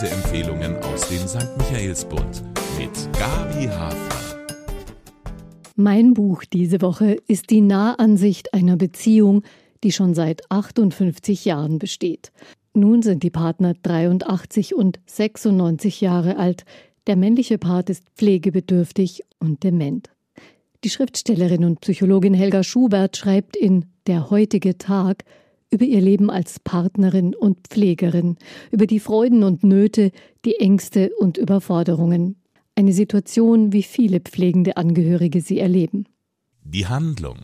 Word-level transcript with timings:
Leseempfehlungen 0.00 0.76
aus 0.76 1.08
dem 1.08 1.26
St. 1.26 1.48
Michaelsbund 1.58 2.44
mit 2.78 3.18
Gabi 3.18 3.66
Hafner. 3.66 4.38
Mein 5.74 6.14
Buch 6.14 6.44
diese 6.44 6.80
Woche 6.82 7.16
ist 7.26 7.50
die 7.50 7.62
Nahansicht 7.62 8.54
einer 8.54 8.76
Beziehung, 8.76 9.42
die 9.82 9.90
schon 9.90 10.14
seit 10.14 10.48
58 10.52 11.44
Jahren 11.46 11.80
besteht. 11.80 12.30
Nun 12.74 13.02
sind 13.02 13.24
die 13.24 13.30
Partner 13.30 13.74
83 13.82 14.76
und 14.76 15.00
96 15.06 16.00
Jahre 16.00 16.36
alt. 16.36 16.64
Der 17.08 17.16
männliche 17.16 17.58
Part 17.58 17.90
ist 17.90 18.04
pflegebedürftig 18.14 19.22
und 19.40 19.64
dement. 19.64 20.10
Die 20.84 20.90
Schriftstellerin 20.90 21.64
und 21.64 21.80
Psychologin 21.80 22.34
Helga 22.34 22.62
Schubert 22.62 23.16
schreibt 23.16 23.56
in 23.56 23.86
Der 24.06 24.30
heutige 24.30 24.78
Tag 24.78 25.24
über 25.70 25.84
ihr 25.84 26.00
Leben 26.00 26.30
als 26.30 26.60
Partnerin 26.60 27.34
und 27.34 27.68
Pflegerin, 27.68 28.36
über 28.70 28.86
die 28.86 29.00
Freuden 29.00 29.42
und 29.42 29.64
Nöte, 29.64 30.12
die 30.44 30.56
Ängste 30.56 31.10
und 31.18 31.36
Überforderungen. 31.36 32.36
Eine 32.74 32.92
Situation, 32.92 33.72
wie 33.72 33.82
viele 33.82 34.20
pflegende 34.20 34.76
Angehörige 34.76 35.40
sie 35.40 35.58
erleben. 35.58 36.06
Die 36.62 36.86
Handlung. 36.86 37.36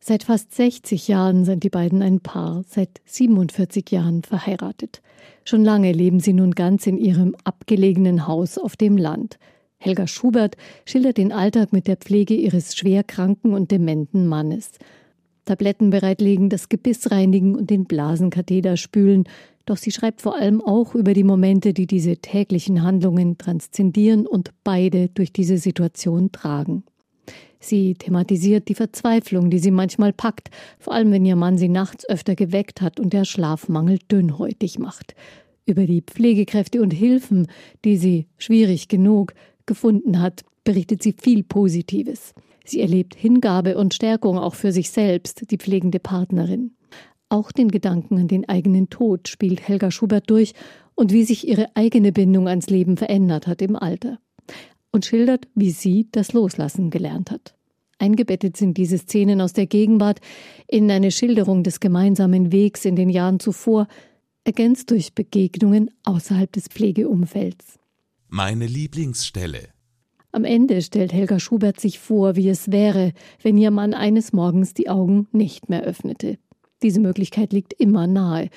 Seit 0.00 0.24
fast 0.24 0.52
60 0.52 1.06
Jahren 1.06 1.44
sind 1.44 1.62
die 1.62 1.70
beiden 1.70 2.02
ein 2.02 2.18
Paar, 2.18 2.64
seit 2.66 3.00
47 3.04 3.88
Jahren 3.92 4.24
verheiratet. 4.24 5.00
Schon 5.44 5.64
lange 5.64 5.92
leben 5.92 6.18
sie 6.18 6.32
nun 6.32 6.50
ganz 6.50 6.88
in 6.88 6.98
ihrem 6.98 7.36
abgelegenen 7.44 8.26
Haus 8.26 8.58
auf 8.58 8.74
dem 8.74 8.96
Land. 8.96 9.38
Helga 9.78 10.08
Schubert 10.08 10.56
schildert 10.84 11.18
den 11.18 11.30
Alltag 11.30 11.72
mit 11.72 11.86
der 11.86 11.96
Pflege 11.96 12.34
ihres 12.34 12.74
schwerkranken 12.76 13.54
und 13.54 13.70
dementen 13.70 14.26
Mannes. 14.26 14.72
Tabletten 15.44 15.90
bereitlegen, 15.90 16.48
das 16.48 16.68
Gebiss 16.68 17.10
reinigen 17.10 17.54
und 17.54 17.70
den 17.70 17.84
Blasenkatheter 17.84 18.76
spülen. 18.76 19.24
Doch 19.66 19.76
sie 19.76 19.90
schreibt 19.90 20.22
vor 20.22 20.36
allem 20.36 20.60
auch 20.60 20.94
über 20.94 21.14
die 21.14 21.24
Momente, 21.24 21.72
die 21.72 21.86
diese 21.86 22.16
täglichen 22.16 22.82
Handlungen 22.82 23.38
transzendieren 23.38 24.26
und 24.26 24.50
beide 24.64 25.08
durch 25.08 25.32
diese 25.32 25.58
Situation 25.58 26.32
tragen. 26.32 26.84
Sie 27.60 27.94
thematisiert 27.94 28.68
die 28.68 28.74
Verzweiflung, 28.74 29.48
die 29.48 29.60
sie 29.60 29.70
manchmal 29.70 30.12
packt, 30.12 30.50
vor 30.80 30.94
allem 30.94 31.12
wenn 31.12 31.24
ihr 31.24 31.36
Mann 31.36 31.58
sie 31.58 31.68
nachts 31.68 32.08
öfter 32.08 32.34
geweckt 32.34 32.80
hat 32.80 32.98
und 32.98 33.12
der 33.12 33.24
Schlafmangel 33.24 33.98
dünnhäutig 34.10 34.80
macht. 34.80 35.14
Über 35.64 35.86
die 35.86 36.02
Pflegekräfte 36.02 36.82
und 36.82 36.92
Hilfen, 36.92 37.46
die 37.84 37.96
sie, 37.96 38.26
schwierig 38.36 38.88
genug, 38.88 39.34
gefunden 39.64 40.20
hat, 40.20 40.42
berichtet 40.64 41.04
sie 41.04 41.14
viel 41.16 41.44
Positives. 41.44 42.34
Sie 42.64 42.80
erlebt 42.80 43.14
Hingabe 43.14 43.76
und 43.76 43.94
Stärkung 43.94 44.38
auch 44.38 44.54
für 44.54 44.72
sich 44.72 44.90
selbst, 44.90 45.50
die 45.50 45.58
pflegende 45.58 45.98
Partnerin. 45.98 46.72
Auch 47.28 47.50
den 47.50 47.70
Gedanken 47.70 48.18
an 48.18 48.28
den 48.28 48.48
eigenen 48.48 48.90
Tod 48.90 49.28
spielt 49.28 49.66
Helga 49.66 49.90
Schubert 49.90 50.28
durch 50.28 50.52
und 50.94 51.12
wie 51.12 51.24
sich 51.24 51.48
ihre 51.48 51.74
eigene 51.74 52.12
Bindung 52.12 52.48
ans 52.48 52.68
Leben 52.68 52.96
verändert 52.96 53.46
hat 53.46 53.62
im 53.62 53.76
Alter. 53.76 54.18
Und 54.90 55.06
schildert, 55.06 55.48
wie 55.54 55.70
sie 55.70 56.08
das 56.12 56.34
Loslassen 56.34 56.90
gelernt 56.90 57.30
hat. 57.30 57.54
Eingebettet 57.98 58.56
sind 58.56 58.76
diese 58.76 58.98
Szenen 58.98 59.40
aus 59.40 59.52
der 59.52 59.66
Gegenwart 59.66 60.20
in 60.66 60.90
eine 60.90 61.10
Schilderung 61.10 61.62
des 61.62 61.80
gemeinsamen 61.80 62.52
Wegs 62.52 62.84
in 62.84 62.96
den 62.96 63.08
Jahren 63.08 63.40
zuvor, 63.40 63.86
ergänzt 64.44 64.90
durch 64.90 65.14
Begegnungen 65.14 65.90
außerhalb 66.02 66.52
des 66.52 66.66
Pflegeumfelds. 66.68 67.78
Meine 68.28 68.66
Lieblingsstelle. 68.66 69.68
Am 70.34 70.44
Ende 70.44 70.80
stellt 70.80 71.12
Helga 71.12 71.38
Schubert 71.38 71.78
sich 71.78 71.98
vor, 71.98 72.36
wie 72.36 72.48
es 72.48 72.72
wäre, 72.72 73.12
wenn 73.42 73.58
ihr 73.58 73.70
Mann 73.70 73.92
eines 73.92 74.32
Morgens 74.32 74.72
die 74.72 74.88
Augen 74.88 75.28
nicht 75.30 75.68
mehr 75.68 75.82
öffnete. 75.82 76.38
Diese 76.82 77.00
Möglichkeit 77.00 77.52
liegt 77.52 77.74
immer 77.74 78.06
nahe. 78.06 78.48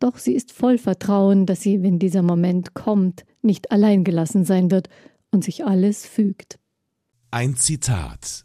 Doch 0.00 0.18
sie 0.18 0.34
ist 0.34 0.50
voll 0.50 0.76
Vertrauen, 0.76 1.46
dass 1.46 1.60
sie, 1.60 1.84
wenn 1.84 2.00
dieser 2.00 2.22
Moment 2.22 2.74
kommt, 2.74 3.24
nicht 3.42 3.70
allein 3.70 4.02
gelassen 4.02 4.44
sein 4.44 4.72
wird 4.72 4.88
und 5.30 5.44
sich 5.44 5.64
alles 5.64 6.04
fügt. 6.04 6.58
Ein 7.30 7.54
Zitat. 7.54 8.44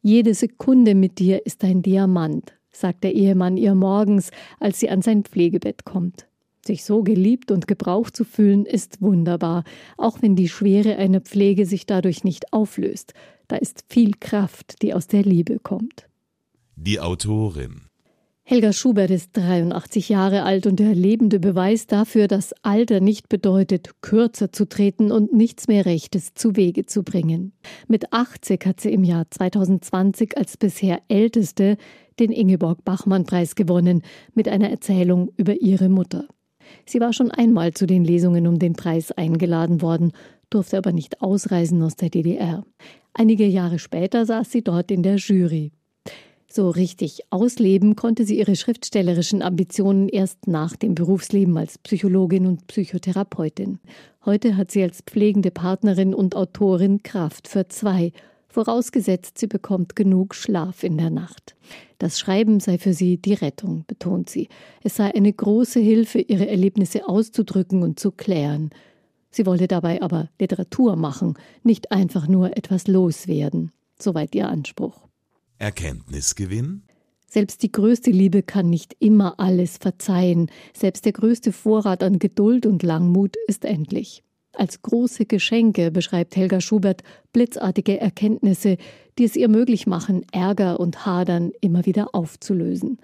Jede 0.00 0.32
Sekunde 0.32 0.94
mit 0.94 1.18
dir 1.18 1.44
ist 1.44 1.62
ein 1.62 1.82
Diamant, 1.82 2.54
sagt 2.70 3.04
der 3.04 3.14
Ehemann 3.14 3.58
ihr 3.58 3.74
morgens, 3.74 4.30
als 4.58 4.80
sie 4.80 4.88
an 4.88 5.02
sein 5.02 5.24
Pflegebett 5.24 5.84
kommt. 5.84 6.26
Sich 6.68 6.84
so 6.84 7.02
geliebt 7.02 7.50
und 7.50 7.66
gebraucht 7.66 8.14
zu 8.14 8.24
fühlen, 8.24 8.66
ist 8.66 9.00
wunderbar, 9.00 9.64
auch 9.96 10.20
wenn 10.20 10.36
die 10.36 10.50
Schwere 10.50 10.96
einer 10.96 11.22
Pflege 11.22 11.64
sich 11.64 11.86
dadurch 11.86 12.24
nicht 12.24 12.52
auflöst. 12.52 13.14
Da 13.46 13.56
ist 13.56 13.86
viel 13.88 14.12
Kraft, 14.20 14.82
die 14.82 14.92
aus 14.92 15.06
der 15.06 15.22
Liebe 15.22 15.60
kommt. 15.60 16.08
Die 16.76 17.00
Autorin 17.00 17.88
Helga 18.42 18.74
Schubert 18.74 19.10
ist 19.10 19.34
83 19.34 20.10
Jahre 20.10 20.42
alt 20.42 20.66
und 20.66 20.78
der 20.78 20.94
lebende 20.94 21.40
Beweis 21.40 21.86
dafür, 21.86 22.28
dass 22.28 22.52
Alter 22.62 23.00
nicht 23.00 23.30
bedeutet, 23.30 24.02
kürzer 24.02 24.52
zu 24.52 24.68
treten 24.68 25.10
und 25.10 25.32
nichts 25.32 25.68
mehr 25.68 25.86
Rechtes 25.86 26.34
zu 26.34 26.54
Wege 26.54 26.84
zu 26.84 27.02
bringen. 27.02 27.54
Mit 27.86 28.12
80 28.12 28.66
hat 28.66 28.80
sie 28.82 28.92
im 28.92 29.04
Jahr 29.04 29.24
2020 29.30 30.36
als 30.36 30.58
bisher 30.58 31.00
älteste 31.08 31.78
den 32.20 32.30
Ingeborg 32.30 32.84
Bachmann 32.84 33.24
Preis 33.24 33.54
gewonnen 33.54 34.02
mit 34.34 34.48
einer 34.48 34.68
Erzählung 34.68 35.30
über 35.38 35.62
ihre 35.62 35.88
Mutter. 35.88 36.28
Sie 36.86 37.00
war 37.00 37.12
schon 37.12 37.30
einmal 37.30 37.72
zu 37.72 37.86
den 37.86 38.04
Lesungen 38.04 38.46
um 38.46 38.58
den 38.58 38.74
Preis 38.74 39.12
eingeladen 39.12 39.82
worden, 39.82 40.12
durfte 40.50 40.78
aber 40.78 40.92
nicht 40.92 41.20
ausreisen 41.22 41.82
aus 41.82 41.96
der 41.96 42.10
DDR. 42.10 42.64
Einige 43.14 43.46
Jahre 43.46 43.78
später 43.78 44.26
saß 44.26 44.50
sie 44.50 44.62
dort 44.62 44.90
in 44.90 45.02
der 45.02 45.16
Jury. 45.16 45.72
So 46.50 46.70
richtig 46.70 47.20
ausleben 47.28 47.94
konnte 47.94 48.24
sie 48.24 48.38
ihre 48.38 48.56
schriftstellerischen 48.56 49.42
Ambitionen 49.42 50.08
erst 50.08 50.46
nach 50.46 50.76
dem 50.76 50.94
Berufsleben 50.94 51.58
als 51.58 51.76
Psychologin 51.76 52.46
und 52.46 52.66
Psychotherapeutin. 52.68 53.80
Heute 54.24 54.56
hat 54.56 54.70
sie 54.70 54.82
als 54.82 55.02
pflegende 55.02 55.50
Partnerin 55.50 56.14
und 56.14 56.34
Autorin 56.34 57.02
Kraft 57.02 57.48
für 57.48 57.68
zwei 57.68 58.12
vorausgesetzt 58.48 59.38
sie 59.38 59.46
bekommt 59.46 59.96
genug 59.96 60.34
Schlaf 60.34 60.82
in 60.82 60.98
der 60.98 61.10
Nacht. 61.10 61.56
Das 61.98 62.18
Schreiben 62.18 62.60
sei 62.60 62.78
für 62.78 62.92
sie 62.92 63.18
die 63.18 63.34
Rettung, 63.34 63.84
betont 63.86 64.30
sie. 64.30 64.48
Es 64.82 64.96
sei 64.96 65.14
eine 65.14 65.32
große 65.32 65.80
Hilfe, 65.80 66.20
ihre 66.20 66.48
Erlebnisse 66.48 67.08
auszudrücken 67.08 67.82
und 67.82 68.00
zu 68.00 68.10
klären. 68.10 68.70
Sie 69.30 69.46
wolle 69.46 69.68
dabei 69.68 70.00
aber 70.00 70.30
Literatur 70.40 70.96
machen, 70.96 71.34
nicht 71.62 71.92
einfach 71.92 72.28
nur 72.28 72.56
etwas 72.56 72.86
loswerden. 72.86 73.72
Soweit 73.98 74.34
ihr 74.34 74.48
Anspruch. 74.48 75.08
Erkenntnisgewinn? 75.58 76.84
Selbst 77.26 77.62
die 77.62 77.72
größte 77.72 78.10
Liebe 78.10 78.42
kann 78.42 78.70
nicht 78.70 78.96
immer 79.00 79.38
alles 79.38 79.76
verzeihen. 79.76 80.50
Selbst 80.72 81.04
der 81.04 81.12
größte 81.12 81.52
Vorrat 81.52 82.02
an 82.02 82.18
Geduld 82.18 82.64
und 82.64 82.82
Langmut 82.82 83.36
ist 83.48 83.64
endlich 83.66 84.22
als 84.58 84.82
große 84.82 85.26
Geschenke 85.26 85.90
beschreibt 85.90 86.36
Helga 86.36 86.60
Schubert 86.60 87.02
blitzartige 87.32 88.00
Erkenntnisse, 88.00 88.76
die 89.18 89.24
es 89.24 89.36
ihr 89.36 89.48
möglich 89.48 89.86
machen, 89.86 90.24
Ärger 90.32 90.80
und 90.80 91.06
Hadern 91.06 91.52
immer 91.60 91.86
wieder 91.86 92.14
aufzulösen. 92.14 92.98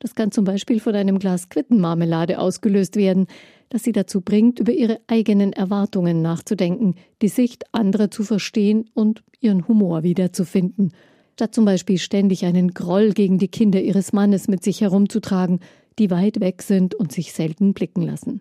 Das 0.00 0.14
kann 0.14 0.30
zum 0.30 0.44
Beispiel 0.44 0.80
von 0.80 0.94
einem 0.94 1.18
Glas 1.18 1.48
Quittenmarmelade 1.48 2.38
ausgelöst 2.38 2.96
werden, 2.96 3.26
das 3.68 3.82
sie 3.82 3.92
dazu 3.92 4.20
bringt, 4.20 4.60
über 4.60 4.72
ihre 4.72 5.00
eigenen 5.08 5.52
Erwartungen 5.52 6.22
nachzudenken, 6.22 6.94
die 7.20 7.28
Sicht 7.28 7.64
anderer 7.72 8.10
zu 8.10 8.22
verstehen 8.22 8.88
und 8.94 9.22
ihren 9.40 9.66
Humor 9.68 10.02
wiederzufinden, 10.02 10.92
statt 11.34 11.54
zum 11.54 11.64
Beispiel 11.64 11.98
ständig 11.98 12.44
einen 12.44 12.74
Groll 12.74 13.12
gegen 13.12 13.38
die 13.38 13.48
Kinder 13.48 13.80
ihres 13.80 14.12
Mannes 14.12 14.48
mit 14.48 14.62
sich 14.62 14.80
herumzutragen, 14.80 15.60
die 15.98 16.10
weit 16.10 16.40
weg 16.40 16.62
sind 16.62 16.94
und 16.94 17.12
sich 17.12 17.32
selten 17.32 17.74
blicken 17.74 18.02
lassen. 18.02 18.40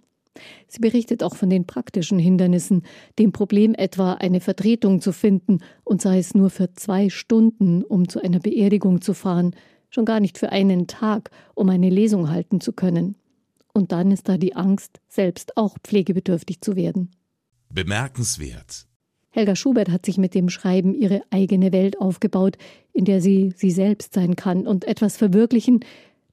Sie 0.67 0.79
berichtet 0.79 1.23
auch 1.23 1.35
von 1.35 1.49
den 1.49 1.65
praktischen 1.65 2.19
Hindernissen, 2.19 2.83
dem 3.19 3.31
Problem 3.31 3.73
etwa 3.73 4.13
eine 4.13 4.39
Vertretung 4.39 5.01
zu 5.01 5.11
finden, 5.11 5.59
und 5.83 6.01
sei 6.01 6.19
es 6.19 6.33
nur 6.33 6.49
für 6.49 6.73
zwei 6.73 7.09
Stunden, 7.09 7.83
um 7.83 8.07
zu 8.07 8.21
einer 8.21 8.39
Beerdigung 8.39 9.01
zu 9.01 9.13
fahren, 9.13 9.55
schon 9.89 10.05
gar 10.05 10.19
nicht 10.19 10.37
für 10.37 10.51
einen 10.51 10.87
Tag, 10.87 11.31
um 11.55 11.69
eine 11.69 11.89
Lesung 11.89 12.29
halten 12.29 12.61
zu 12.61 12.73
können. 12.73 13.15
Und 13.73 13.91
dann 13.91 14.11
ist 14.11 14.27
da 14.27 14.37
die 14.37 14.55
Angst, 14.55 14.99
selbst 15.07 15.55
auch 15.57 15.77
pflegebedürftig 15.83 16.61
zu 16.61 16.75
werden. 16.75 17.11
Bemerkenswert. 17.69 18.87
Helga 19.29 19.55
Schubert 19.55 19.89
hat 19.89 20.05
sich 20.05 20.17
mit 20.17 20.33
dem 20.33 20.49
Schreiben 20.49 20.95
ihre 20.95 21.21
eigene 21.29 21.71
Welt 21.71 21.99
aufgebaut, 21.99 22.57
in 22.93 23.05
der 23.05 23.21
sie 23.21 23.53
sie 23.55 23.71
selbst 23.71 24.13
sein 24.13 24.35
kann 24.35 24.65
und 24.65 24.85
etwas 24.85 25.15
verwirklichen, 25.17 25.81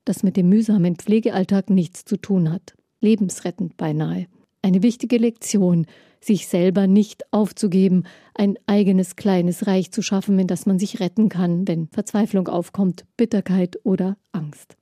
das 0.05 0.23
mit 0.23 0.37
dem 0.37 0.49
mühsamen 0.49 0.97
Pflegealltag 0.97 1.71
nichts 1.71 2.05
zu 2.05 2.17
tun 2.17 2.51
hat 2.51 2.75
lebensrettend 3.05 3.77
beinahe. 3.77 4.27
Eine 4.63 4.83
wichtige 4.83 5.19
Lektion, 5.19 5.87
sich 6.21 6.49
selber 6.49 6.87
nicht 6.87 7.23
aufzugeben, 7.33 8.05
ein 8.35 8.57
eigenes 8.67 9.15
kleines 9.15 9.67
Reich 9.67 9.93
zu 9.93 10.03
schaffen, 10.03 10.39
in 10.39 10.47
das 10.47 10.67
man 10.67 10.79
sich 10.79 11.01
retten 11.01 11.29
kann, 11.29 11.69
wenn 11.69 11.89
Verzweiflung 11.89 12.49
aufkommt, 12.49 13.05
Bitterkeit 13.17 13.79
oder 13.85 14.17
Angst. 14.33 14.77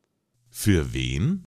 Für 0.51 0.95
wen? 0.95 1.45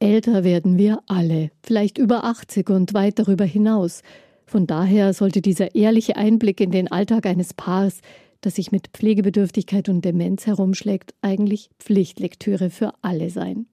Älter 0.00 0.44
werden 0.44 0.78
wir 0.78 1.00
alle, 1.06 1.50
vielleicht 1.62 1.98
über 1.98 2.24
80 2.24 2.70
und 2.70 2.94
weit 2.94 3.18
darüber 3.18 3.44
hinaus. 3.44 4.02
Von 4.46 4.66
daher 4.66 5.12
sollte 5.12 5.40
dieser 5.40 5.74
ehrliche 5.74 6.16
Einblick 6.16 6.60
in 6.60 6.70
den 6.70 6.90
Alltag 6.90 7.26
eines 7.26 7.54
Paars, 7.54 8.00
das 8.40 8.54
sich 8.54 8.70
mit 8.70 8.88
Pflegebedürftigkeit 8.88 9.88
und 9.88 10.04
Demenz 10.04 10.46
herumschlägt, 10.46 11.14
eigentlich 11.22 11.70
Pflichtlektüre 11.78 12.70
für 12.70 12.92
alle 13.02 13.30
sein. 13.30 13.66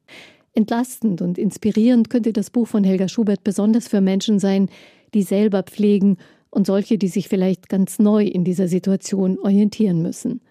Entlastend 0.56 1.22
und 1.22 1.38
inspirierend 1.38 2.10
könnte 2.10 2.34
das 2.34 2.50
Buch 2.50 2.68
von 2.68 2.84
Helga 2.84 3.08
Schubert 3.10 3.44
besonders 3.44 3.90
für 3.90 4.02
Menschen 4.02 4.40
sein, 4.40 4.70
die 5.14 5.22
selber 5.22 5.64
pflegen 5.64 6.18
und 6.50 6.66
solche, 6.66 6.98
die 6.98 7.10
sich 7.10 7.28
vielleicht 7.28 7.68
ganz 7.68 8.00
neu 8.00 8.24
in 8.26 8.46
dieser 8.46 8.70
Situation 8.70 9.38
orientieren 9.38 10.02
müssen. 10.02 10.42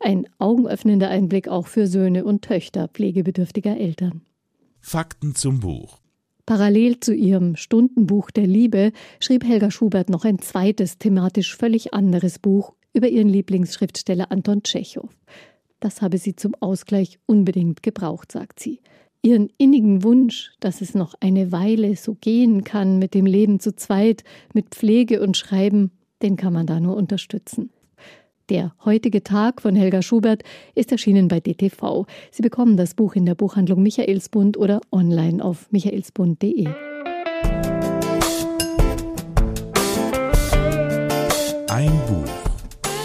Ein 0.00 0.28
augenöffnender 0.38 1.10
Einblick 1.10 1.48
auch 1.48 1.66
für 1.66 1.88
Söhne 1.88 2.24
und 2.24 2.42
Töchter 2.42 2.86
pflegebedürftiger 2.86 3.76
Eltern. 3.76 4.22
Fakten 4.80 5.34
zum 5.34 5.58
Buch. 5.58 5.98
Parallel 6.46 7.00
zu 7.00 7.12
ihrem 7.12 7.56
Stundenbuch 7.56 8.30
der 8.30 8.46
Liebe 8.46 8.92
schrieb 9.18 9.44
Helga 9.44 9.72
Schubert 9.72 10.08
noch 10.08 10.24
ein 10.24 10.38
zweites, 10.38 10.98
thematisch 10.98 11.56
völlig 11.56 11.92
anderes 11.92 12.38
Buch 12.38 12.74
über 12.94 13.08
ihren 13.08 13.28
Lieblingsschriftsteller 13.28 14.30
Anton 14.30 14.62
Tschechow. 14.62 15.10
Das 15.80 16.00
habe 16.00 16.18
sie 16.18 16.36
zum 16.36 16.54
Ausgleich 16.60 17.18
unbedingt 17.26 17.82
gebraucht, 17.82 18.32
sagt 18.32 18.60
sie. 18.60 18.80
Ihren 19.22 19.50
innigen 19.58 20.04
Wunsch, 20.04 20.52
dass 20.60 20.80
es 20.80 20.94
noch 20.94 21.14
eine 21.20 21.50
Weile 21.50 21.96
so 21.96 22.14
gehen 22.14 22.62
kann 22.62 22.98
mit 22.98 23.14
dem 23.14 23.26
Leben 23.26 23.58
zu 23.58 23.74
zweit, 23.74 24.22
mit 24.54 24.70
Pflege 24.70 25.20
und 25.20 25.36
Schreiben, 25.36 25.90
den 26.22 26.36
kann 26.36 26.52
man 26.52 26.66
da 26.66 26.78
nur 26.78 26.96
unterstützen. 26.96 27.70
Der 28.48 28.74
heutige 28.84 29.22
Tag 29.22 29.60
von 29.60 29.74
Helga 29.74 30.02
Schubert 30.02 30.42
ist 30.74 30.92
erschienen 30.92 31.28
bei 31.28 31.40
DTV. 31.40 32.06
Sie 32.30 32.42
bekommen 32.42 32.76
das 32.76 32.94
Buch 32.94 33.14
in 33.14 33.26
der 33.26 33.34
Buchhandlung 33.34 33.82
Michaelsbund 33.82 34.56
oder 34.56 34.80
online 34.90 35.44
auf 35.44 35.70
michaelsbund.de. 35.70 36.66
Ein 41.68 41.90
Buch. 42.06 42.24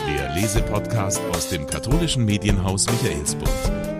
Der 0.07 0.33
Lesepodcast 0.35 1.21
aus 1.33 1.49
dem 1.49 1.65
katholischen 1.65 2.23
Medienhaus 2.23 2.85
Michaelsbund. 2.89 3.92